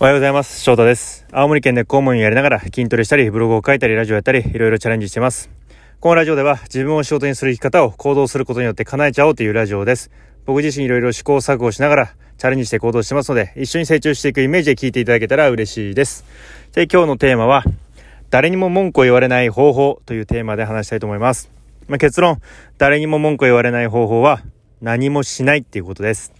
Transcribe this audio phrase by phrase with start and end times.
[0.00, 0.60] おはようございます。
[0.60, 1.26] 翔太です。
[1.32, 5.50] 青森県で公務員やりながら筋トレしたり、ブログを書いたり、ラジオやったり、いろいろチャレンジしてます。
[5.98, 10.12] このラジオでは自分を仕事にする生き方を行動することによって叶えちゃおうというラジオです。
[10.46, 16.24] 僕自身いろいろ試行錯誤しながらチャレンジして行動してますので、一緒に成長していくイメージで聞いていただけたら嬉しいです。
[16.74, 17.64] で、今日のテーマは、
[18.30, 21.50] 誰にも文句を言われない方法というテーマで話したいと思います。
[21.88, 22.40] まあ、結論、
[22.76, 24.42] 誰にも文句を言われない方法は
[24.80, 26.37] 何もしないっていうことです。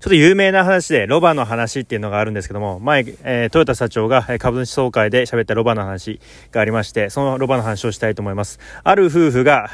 [0.00, 6.20] ちょっと有名な話で、ロバの話っていうのがあるんですけども、前、えー、トヨタ社長が株主総会で喋ったロバの話
[6.50, 8.58] がありまして、そのロバの話をしたいと思います。
[8.84, 9.70] ある夫婦が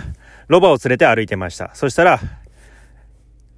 [0.48, 1.70] ロバを連れて歩いてました。
[1.74, 2.20] そしたら、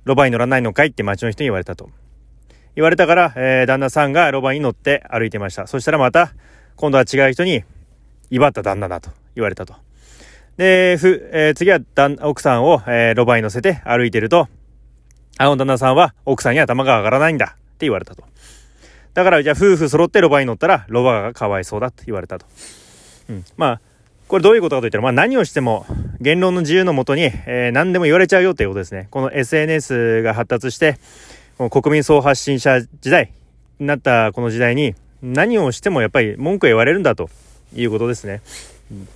[0.04, 1.90] ロバに乗らないのかいって街の人に言われたと。
[2.74, 5.66] 言われたから、えー、旦那さんがロバに乗って歩いてました。
[5.66, 6.32] そしたらまた、
[6.76, 7.64] 今度は違う人に、
[8.30, 9.74] 威張った旦那だと言われたと。
[10.56, 11.80] で、ふ、えー、次は
[12.22, 14.48] 奥さんを、えー、ロバに乗せて歩いてると、
[15.40, 18.24] あの旦那さんは奥さんに頭が上がらないんだって言われたと。
[19.14, 22.44] だからじゃあ夫婦揃ってロバに乗ったらロバがかわいそうだって言われたと。
[23.30, 23.44] うん。
[23.56, 23.80] まあ、
[24.28, 25.86] これどういうことかといったら、まあ何をしても
[26.20, 29.08] 言論の自由のもとに、えー、何でも言われちゃうよということですね。
[29.10, 30.98] この SNS が発達して、
[31.70, 33.32] 国民総発信者時代
[33.78, 37.30] になったこの時代に何をしてもやっぱり文句言われるんだと
[37.74, 38.42] いうことですね。
[38.92, 39.08] うん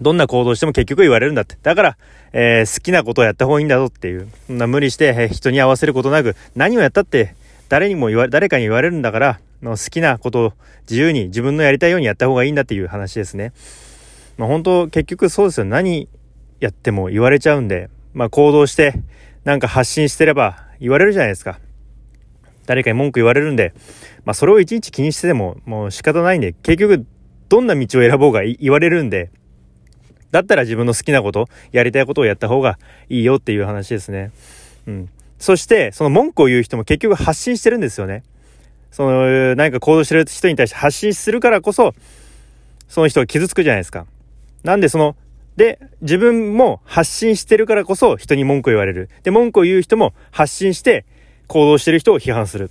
[0.00, 1.56] どんな行動しても結局言われるんだって。
[1.62, 1.96] だから、
[2.32, 4.28] えー、好きなことをやった方がいいんだぞっていう。
[4.46, 7.34] そんな無理して、えー、人に合わせることなく、何をやったって
[7.68, 10.52] 誰にも言わ、誰かに言われるんだから、の好きなことを
[10.88, 13.52] 自由に自分のやりたいようにやった方がいいんだっていう話ですね。
[14.38, 15.66] まあ本当結局そうですよ。
[15.66, 16.08] 何
[16.60, 18.94] やっても言われちゃうんで、まあ行動して
[19.44, 21.58] なんか発信してれば言われるじゃないですか。
[22.66, 23.72] 誰かに文句言われるんで、
[24.24, 27.06] まあそれをいちいち気にしててももう仕方ないんで、結局
[27.48, 29.30] どんな道を選ぼうが言われるんで、
[30.30, 34.30] だったら自分の好きなこと、やりたいことをやった方がいいよっていう話ですね。
[34.86, 35.08] うん。
[35.38, 38.22] そして、その文句を言う人も結局発信してるんですよね。
[38.90, 41.94] その、何か行動してる人に対して発信するからこそ、
[42.88, 44.06] その人が傷つくじゃないですか。
[44.62, 45.16] なんでその、
[45.56, 49.08] で、自分も発信してるからこそ人に文句を言われる。
[49.22, 51.04] で、文句を言う人も発信して
[51.46, 52.70] 行動してる人を批判する。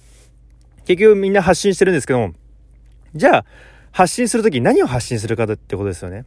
[0.85, 2.33] 結局みんな発信してるんですけども、
[3.15, 3.45] じゃあ、
[3.91, 6.25] 発信するとき何を発信するかってことですよね。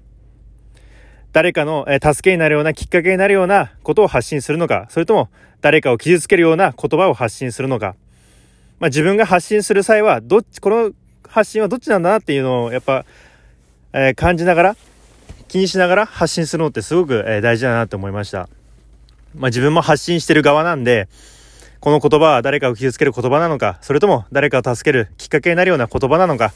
[1.32, 5.28] 誰かの助けになるようなきっかけになるようなことを発信するのか、それとも
[5.60, 7.96] 誰かを傷つけるような言葉を発信するのか。
[8.80, 10.92] まあ、自分が発信する際は、どっち、この
[11.28, 13.04] 発信はどっちなんだなっていうのをやっぱ、
[13.92, 14.76] えー、感じながら、
[15.48, 18.48] 気にしながら発信するのってすごく、え、大事だなと思いました。
[19.34, 21.08] まあ、自分も発信してる側なんで、
[21.80, 26.52] この言葉は誰かを傷つける言葉なのか、それとも誰かを助けるきっかけになるような言葉なのか、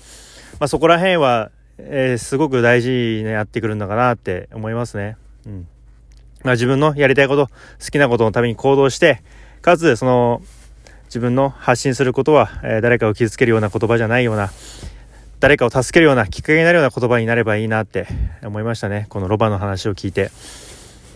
[0.61, 5.17] まあ、そこら辺はえー、すごく大事になってくるのかなって思いますね。
[5.47, 5.69] うん。
[6.45, 7.53] まあ自分のやりたいこと、好
[7.91, 9.23] きなことのために行動して、
[9.61, 10.43] かつ、その、
[11.07, 14.51] 自分の発信することは、えー、誰かを傷つけるような言葉じゃないような、
[15.41, 18.07] 誰かを助けるようなきっかけになるような言葉になればいいなって
[18.45, 19.07] 思いましたね。
[19.09, 20.31] このロバの話を聞いて。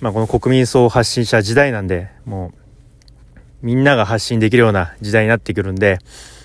[0.01, 5.99] まあこの国民総発信者時代なんで、もう、みんなが発信できるような時代になってくるんで、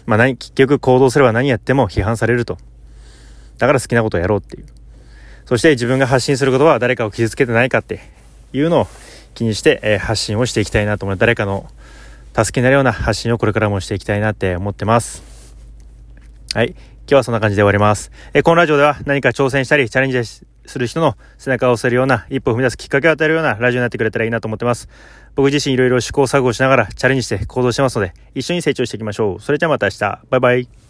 [0.05, 2.57] まあ何、結局行動すれば何やっても批判されると。
[3.61, 4.66] だから好きなことをやろうっていう。
[5.45, 7.99] そして自分が発信することは誰かを傷つけてないかって
[8.53, 8.88] いうのを
[9.35, 11.17] 気にして、えー、発信をしていきたいなと思う。
[11.17, 11.69] 誰かの
[12.35, 15.22] 助けになるような発信をこれからもしていきたいなって思ってます。
[16.55, 16.69] はい。
[16.69, 18.11] 今日はそんな感じで終わります。
[18.33, 20.23] えー、このラジオでは何か挑戦したりチャレンジ
[20.66, 24.89] する人の背中を押せるような一歩を踏み出すきっかけを与えるようなラジオになってくれたらいいなと思ってます。
[25.35, 29.39] 僕自身いろいろ試行錯誤しながらチャレンジして行動してますので一緒に成長していきましょう。
[29.39, 29.99] それじゃあまた明日。
[30.29, 30.81] バイバイ。